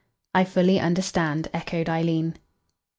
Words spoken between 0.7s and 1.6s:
understand,"